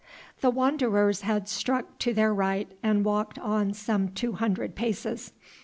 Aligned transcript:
The 0.39 0.49
wanderers 0.49 1.21
had 1.21 1.47
struck 1.47 1.99
to 1.99 2.11
their 2.11 2.33
right 2.33 2.71
and 2.81 3.05
walked 3.05 3.37
on 3.37 3.71
some 3.75 4.09
two 4.09 4.31
hundred 4.31 4.73
paces. 4.73 5.31